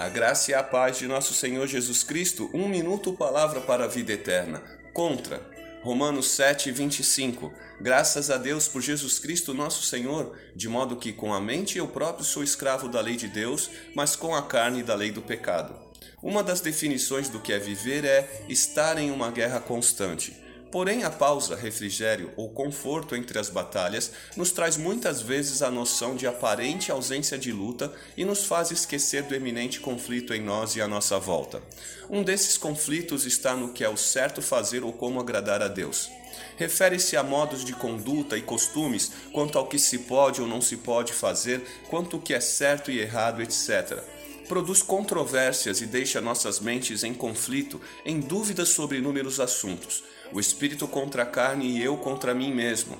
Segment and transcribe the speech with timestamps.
[0.00, 3.86] A graça e a paz de nosso Senhor Jesus Cristo, um minuto, palavra para a
[3.86, 4.62] vida eterna.
[4.94, 5.42] Contra.
[5.82, 7.52] Romanos 7, 25.
[7.78, 11.86] Graças a Deus por Jesus Cristo, nosso Senhor, de modo que com a mente eu
[11.86, 15.78] próprio sou escravo da lei de Deus, mas com a carne da lei do pecado.
[16.22, 20.34] Uma das definições do que é viver é estar em uma guerra constante.
[20.70, 26.14] Porém, a pausa, refrigério ou conforto entre as batalhas nos traz muitas vezes a noção
[26.14, 30.80] de aparente ausência de luta e nos faz esquecer do eminente conflito em nós e
[30.80, 31.60] à nossa volta.
[32.08, 36.08] Um desses conflitos está no que é o certo fazer ou como agradar a Deus.
[36.56, 40.76] Refere-se a modos de conduta e costumes quanto ao que se pode ou não se
[40.76, 44.19] pode fazer, quanto o que é certo e errado, etc
[44.50, 50.02] produz controvérsias e deixa nossas mentes em conflito, em dúvidas sobre inúmeros assuntos.
[50.32, 52.98] O espírito contra a carne e eu contra mim mesmo.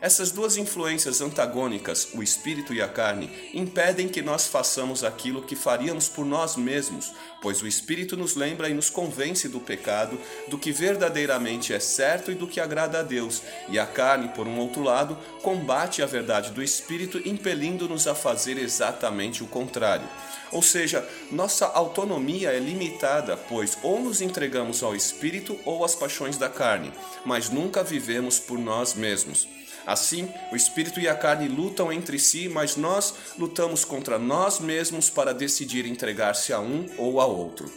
[0.00, 5.56] Essas duas influências antagônicas, o espírito e a carne, impedem que nós façamos aquilo que
[5.56, 7.12] faríamos por nós mesmos,
[7.42, 12.30] pois o espírito nos lembra e nos convence do pecado, do que verdadeiramente é certo
[12.30, 16.06] e do que agrada a Deus, e a carne, por um outro lado, combate a
[16.06, 20.08] verdade do espírito, impelindo-nos a fazer exatamente o contrário.
[20.52, 26.38] Ou seja, nossa autonomia é limitada, pois ou nos entregamos ao espírito ou às paixões
[26.38, 26.92] da carne,
[27.24, 29.48] mas nunca vivemos por nós mesmos.
[29.88, 35.08] Assim, o espírito e a carne lutam entre si, mas nós lutamos contra nós mesmos
[35.08, 37.72] para decidir entregar-se a um ou a outro.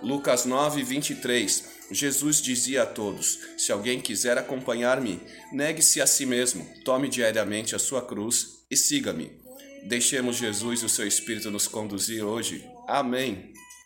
[0.00, 5.20] Lucas 9, 23 Jesus dizia a todos: Se alguém quiser acompanhar-me,
[5.52, 9.32] negue-se a si mesmo, tome diariamente a sua cruz e siga-me.
[9.84, 12.64] Deixemos Jesus e o seu Espírito nos conduzir hoje.
[12.86, 13.52] Amém.